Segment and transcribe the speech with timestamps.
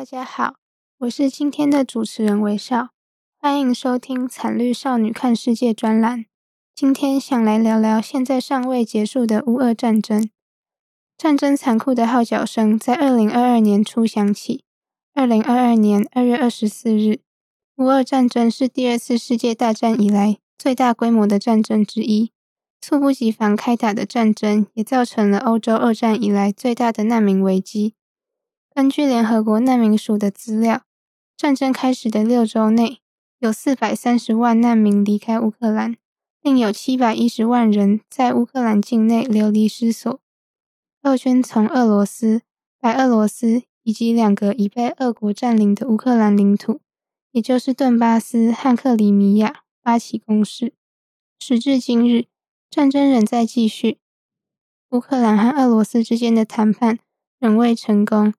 [0.00, 0.54] 大家好，
[1.00, 2.88] 我是今天的主持人韦少，
[3.38, 6.24] 欢迎收听《惨绿少女看世界》专栏。
[6.74, 10.30] 今天想来聊聊现在尚未结束的乌俄战争。
[11.18, 14.64] 战争残酷的号角声在二零二二年初响起。
[15.12, 17.20] 二零二二年二月二十四日，
[17.76, 22.32] 乌俄战争是第二次世界大战以来最大规模的战争之一。
[22.80, 27.92] 猝不及防开打的战争，也造成了欧洲二战以来最大的难民危机。
[28.72, 30.82] 根据联合国难民署的资料，
[31.36, 33.00] 战争开始的六周内，
[33.40, 35.96] 有四百三十万难民离开乌克兰，
[36.40, 40.20] 另有七百一十万人在乌克兰境内流离失所。
[41.02, 42.42] 俄军从俄罗斯、
[42.78, 46.80] 白俄罗斯以及两个已被俄国占领的乌克兰领土，
[47.32, 50.74] 也就是顿巴斯和克里米亚发起攻势。
[51.38, 52.26] 时至今日，
[52.70, 53.98] 战争仍在继续，
[54.90, 56.98] 乌克兰和俄罗斯之间的谈判
[57.38, 58.32] 仍未成功。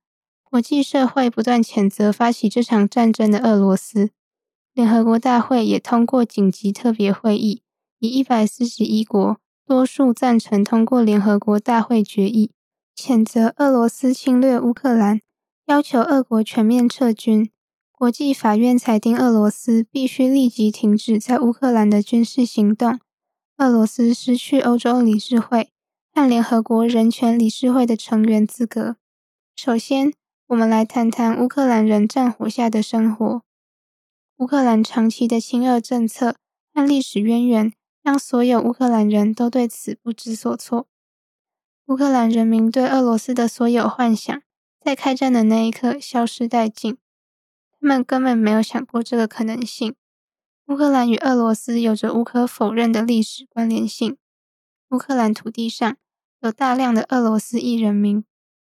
[0.51, 4.09] 国际社会不断谴责发起这场战争的俄罗斯。
[4.73, 7.61] 联合国大会也通过紧急特别会议，
[7.99, 12.51] 以一百四十一国多数赞成通过联合国大会决议，
[12.97, 15.21] 谴责俄罗斯侵略乌克兰，
[15.67, 17.49] 要求俄国全面撤军。
[17.93, 22.99] 国际法院裁定俄罗斯必须立即停止在乌克兰的军事行动。
[23.55, 25.69] 俄罗斯失去欧洲理事会
[26.13, 28.97] 和联合国人权理事会的成员资格。
[29.55, 30.11] 首先，
[30.51, 33.41] 我们来谈谈乌克兰人战火下的生活。
[34.35, 36.35] 乌克兰长期的亲俄政策
[36.73, 37.71] 和历史渊源，
[38.03, 40.89] 让所有乌克兰人都对此不知所措。
[41.85, 44.41] 乌克兰人民对俄罗斯的所有幻想，
[44.81, 46.97] 在开战的那一刻消失殆尽。
[47.79, 49.95] 他们根本没有想过这个可能性。
[50.67, 54.17] 乌克兰与俄罗斯有着无可否认的历史关联性。
[54.89, 55.95] 乌克兰土地上
[56.41, 58.25] 有大量的俄罗斯裔人民，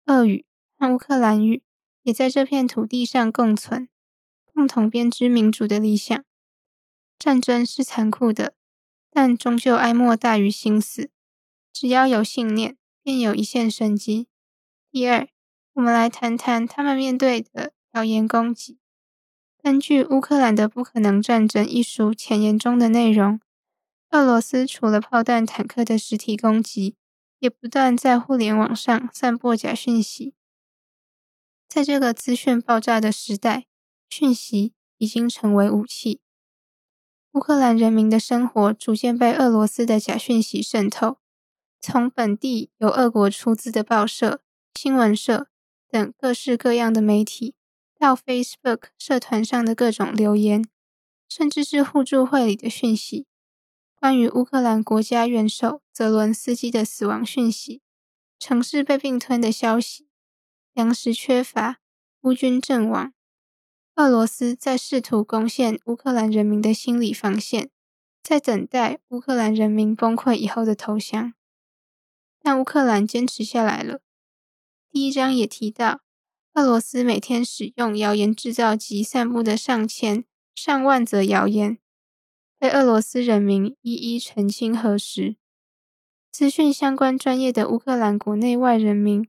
[0.07, 0.44] 俄语
[0.80, 1.62] 和乌克兰语
[2.07, 3.90] 也在这片土地上共存，
[4.53, 6.23] 共同编织民主的理想。
[7.19, 8.53] 战争是残酷的，
[9.12, 11.09] 但终究哀莫大于心死。
[11.73, 14.29] 只要有信念，便有一线生机。
[14.90, 15.28] 第二，
[15.73, 18.79] 我们来谈谈他们面对的谣言攻击。
[19.62, 23.41] 根据乌克兰的《不可能战争》一书前言中的内容，
[24.12, 26.95] 俄罗斯除了炮弹、坦克的实体攻击，
[27.39, 30.35] 也不断在互联网上散播假讯息。
[31.77, 33.67] 在这个资讯爆炸的时代，
[34.09, 36.21] 讯息已经成为武器。
[37.33, 41.19] 乌克兰人民的生活逐渐被俄罗斯的假讯息渗透，
[41.79, 44.41] 从本地由俄国出资的报社、
[44.73, 45.49] 新闻社
[45.88, 47.53] 等各式各样的媒体。
[47.99, 50.67] 到 Facebook 社团上的各种留言，
[51.29, 53.27] 甚至是互助会里的讯息，
[53.99, 57.83] 关于乌克兰国家元首泽伦斯基的死亡讯息，
[58.39, 60.06] 城市被并吞的消息，
[60.77, 61.79] 粮食缺乏，
[62.21, 63.11] 乌军阵亡，
[63.95, 67.71] 俄罗斯在试图攻陷乌克兰人民的心理防线，
[68.21, 71.33] 在等待乌克兰人民崩溃以后的投降，
[72.43, 74.01] 但乌克兰坚持下来了。
[74.91, 76.01] 第一章也提到。
[76.53, 81.79] 俄罗斯每天使用谣言制造机散布的上千、上万则谣言，
[82.59, 85.38] 被俄罗斯人民一一澄清核实。
[86.31, 89.27] 资讯相关专业的乌克兰国内外人民，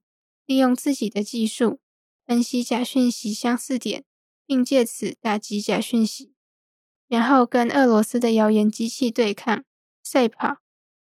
[0.48, 1.78] 利用自己的技术
[2.26, 4.04] 分析假讯息相似点，
[4.46, 6.32] 并借此打击假讯息，
[7.06, 9.62] 然后跟俄罗斯的谣言机器对抗、
[10.02, 10.56] 赛跑，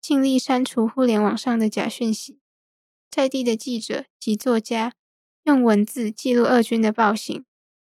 [0.01, 2.41] 尽力删除互联网上的假讯息。
[3.09, 4.95] 在地的记者及作家。
[5.45, 7.47] 用文字记录俄军的暴行，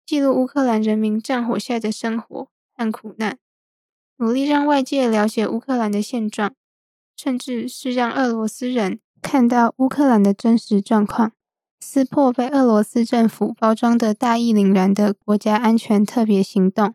[0.06, 3.38] 记录乌克兰人民战火下的生活和苦难，
[4.16, 6.56] 努力让外界了解乌克兰的现状，
[7.14, 11.32] 甚至是让俄罗斯人看到乌克兰的真实状况，
[11.80, 16.94] 撕破被俄罗斯政府包装的大义凛然的国家安全特别行动。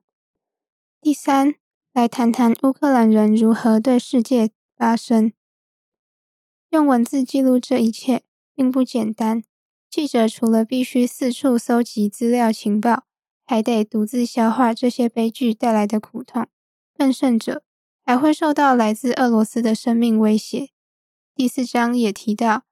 [1.01, 1.56] 第三，
[1.92, 5.33] 来谈谈乌克兰人如何对世界发声，
[6.69, 8.21] 用文字记录这一切
[8.54, 9.44] 并不简单。
[9.89, 13.06] 记者除了必须四处搜集资料情报，
[13.44, 16.48] 还得独自消化这些悲剧带来的苦痛。
[16.95, 17.63] 更甚者，
[18.06, 20.69] 还会受到来自俄罗斯的生命威胁。
[21.39, 22.65] 第四章也提到，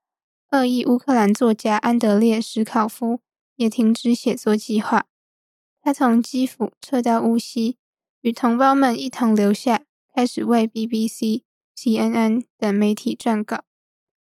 [0.51, 3.21] 恶意乌克兰作家安德烈·史考夫
[3.55, 5.05] 也停止写作计划。
[5.81, 7.77] 他从基辅撤到乌西，
[8.19, 11.43] 与同胞们一同留下，开始为 BBC、
[11.77, 13.63] CNN 等媒体撰稿，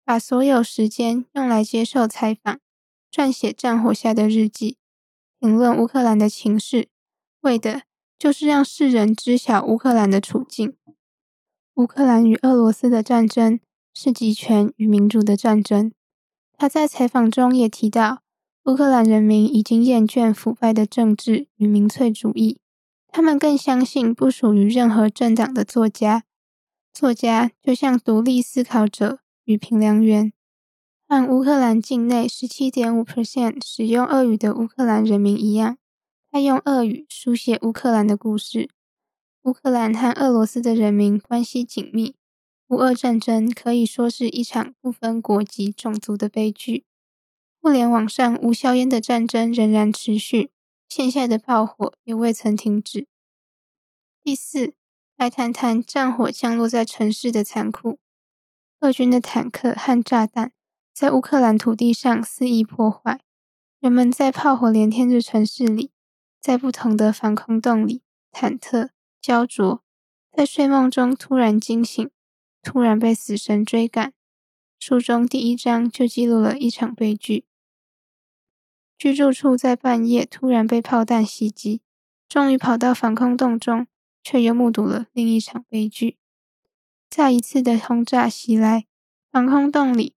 [0.05, 2.59] 把所有时间用来接受采访。
[3.13, 4.77] 撰写战火下的日记，
[5.39, 6.89] 评论乌克兰的情势，
[7.43, 7.83] 为的
[8.19, 10.77] 就是让世人知晓乌克兰的处境。
[11.75, 13.61] 乌克兰与俄罗斯的战争
[13.95, 15.93] 是集权与民主的战争。
[16.57, 18.23] 他在采访中也提到，
[18.65, 22.59] 乌克兰人民已经厌倦腐败的政治与民粹主义，
[23.09, 26.25] 他们更相信不属于任何政党的作家。
[26.93, 30.33] 作家就像独立思考者与评量员，
[31.09, 35.79] 按乌克兰境内十七点五 percent 使用俄语的乌克兰人民一样，
[36.31, 38.69] 他用俄语书写乌克兰的故事。
[39.43, 42.15] 乌克兰和俄罗斯的人民关系紧密，
[42.73, 46.87] 乌俄战争可以说是一场不分国籍、种族的悲剧。
[47.61, 50.51] 互联网上无硝烟的战争仍然持续，
[50.89, 53.07] 线下的炮火也未曾停止。
[54.25, 54.73] 第四。
[55.19, 58.01] 来谈谈战火降落在城市的残酷。
[58.81, 60.51] 俄军的坦克和炸弹
[60.93, 63.21] 在乌克兰土地上肆意破坏，
[63.79, 65.93] 人们在炮火连天的城市里，
[66.41, 68.03] 在不同的防空洞里
[68.33, 68.89] 忐忑、
[69.21, 69.85] 焦灼，
[70.33, 72.11] 在睡梦中突然惊醒，
[72.63, 74.13] 突然被死神追赶。
[74.79, 77.45] 书中第一章就记录了一场悲剧：
[78.97, 81.83] 居住处在半夜突然被炮弹袭击，
[82.29, 83.87] 终于跑到防空洞中。
[84.25, 86.17] 却又目睹了另一场悲剧。
[87.11, 88.87] 再一次的轰炸袭来，
[89.33, 90.15] 防空洞里，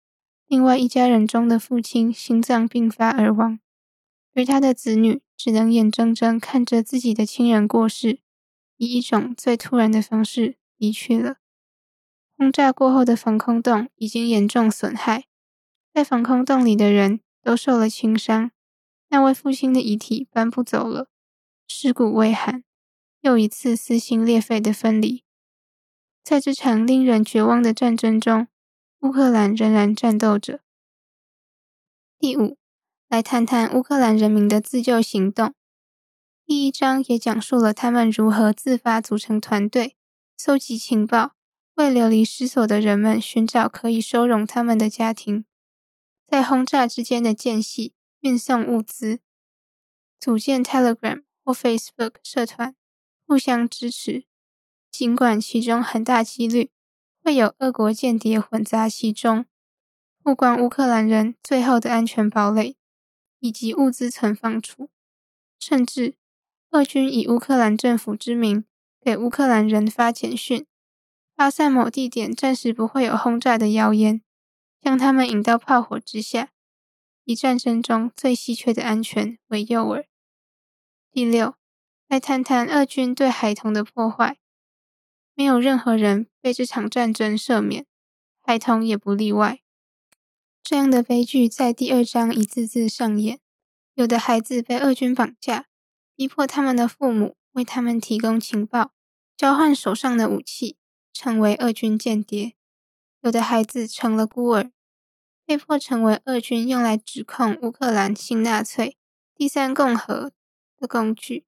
[0.45, 3.61] 另外一家人中的父亲心脏病发而亡，
[4.35, 8.19] 而他的子女只能眼睁睁看着自己的亲人过世，
[8.75, 11.37] 以一种最突然的方式离去了。
[12.37, 15.25] 轰炸过后的防空洞已经严重损害，
[15.93, 18.51] 在防空洞里的人都受了轻伤。
[19.09, 21.07] 那位父亲的遗体搬不走了，
[21.67, 22.63] 尸骨未寒。
[23.21, 25.23] 又一次撕心裂肺的分离，
[26.21, 28.49] 在这场令人绝望的战争中，
[28.99, 30.59] 乌克兰仍然战斗着。
[32.19, 32.57] 第五，
[33.07, 35.53] 来谈谈乌克兰人民的自救行动。
[36.45, 39.95] 第一章也讲述了他们如何自发组成团队，
[40.35, 41.35] 搜集情报，
[41.75, 45.45] 为流离失所的人们寻找可以收容他们的家庭，
[46.27, 49.19] 在轰炸之间的间隙运送物资，
[50.19, 52.75] 组建 Telegram 或 Facebook 社团。
[53.25, 54.25] 互相支持，
[54.91, 56.69] 尽管其中很大几率
[57.23, 59.45] 会有俄国间谍混杂其中，
[60.21, 62.75] 曝光乌克兰人最后的安全堡垒
[63.39, 64.89] 以及物资存放处，
[65.57, 66.15] 甚至
[66.71, 68.65] 俄军以乌克兰政府之名
[69.01, 70.67] 给乌克兰人发简讯，
[71.43, 74.21] 发散某地点暂时不会有轰炸的谣言，
[74.79, 76.53] 将他们引到炮火之下，
[77.25, 80.05] 以战争中最稀缺的安全为诱饵。
[81.11, 81.55] 第六。
[82.07, 84.37] 来谈谈俄军对孩童的破坏，
[85.33, 87.85] 没有任何人被这场战争赦免，
[88.41, 89.59] 孩童也不例外。
[90.63, 93.41] 这样的悲剧在第二章一次次上演。
[93.95, 95.65] 有的孩子被俄军绑架，
[96.15, 98.93] 逼迫他们的父母为他们提供情报，
[99.35, 100.77] 交换手上的武器，
[101.13, 102.55] 成为俄军间谍。
[103.21, 104.71] 有的孩子成了孤儿，
[105.45, 108.97] 被迫成为俄军用来指控乌克兰新纳粹、
[109.33, 110.33] 第三共和
[110.77, 111.45] 的工具。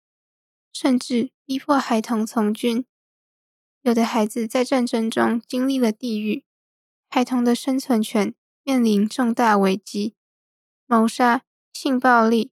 [0.72, 2.86] 甚至逼迫孩童从军，
[3.82, 6.44] 有的孩子在战争中经历了地狱，
[7.10, 10.16] 孩童的生存权面临重大危机，
[10.86, 12.52] 谋杀、性暴力、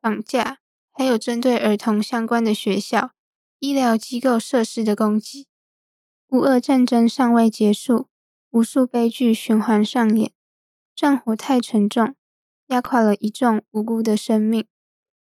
[0.00, 0.58] 绑架，
[0.92, 3.10] 还有针对儿童相关的学校、
[3.58, 5.48] 医疗机构设施的攻击。
[6.30, 8.08] 乌俄战争尚未结束，
[8.50, 10.32] 无数悲剧循环上演，
[10.94, 12.16] 战火太沉重，
[12.66, 14.66] 压垮了一众无辜的生命，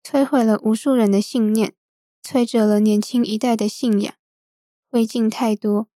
[0.02, 1.74] 摧毁了无数人的信念。
[2.20, 4.12] 摧折了年轻一代的信仰，
[4.90, 5.88] 灰烬太多，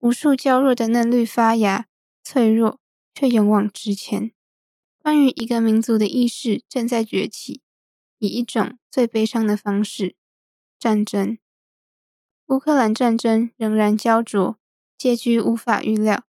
[0.00, 1.86] 无数娇弱的嫩绿发芽，
[2.22, 2.78] 脆弱
[3.12, 4.30] 却勇往直前。
[5.02, 7.62] 关于一个民族的意识正在崛起，
[8.18, 10.14] 以一种最悲伤的方式——
[10.78, 11.38] 战争。
[12.50, 14.56] 乌克兰战争仍然焦灼，
[14.98, 16.24] 结局无法预料。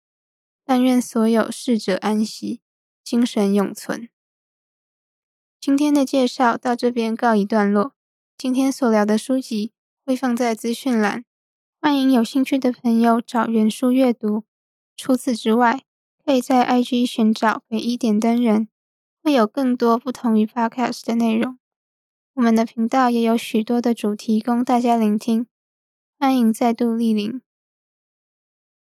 [0.65, 2.59] 但愿所有逝者安息，
[3.03, 4.09] 精神永存。
[5.61, 7.93] 今天的介绍到这边告一段落。
[8.35, 9.71] 今天所聊的书籍
[10.03, 11.23] 会放在资讯栏，
[11.79, 14.43] 欢迎有兴趣的朋友找原书阅读。
[14.95, 15.83] 除此之外，
[16.25, 18.67] 可以在 IG 寻找北一点灯人，
[19.21, 21.59] 会有更多不同于 Podcast 的内容。
[22.33, 25.45] 我们的频道也有许多的主题供大家聆听，
[26.19, 27.41] 欢迎再度莅临。